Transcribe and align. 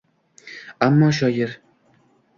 Ammo 0.87 1.11
shoir 1.21 1.53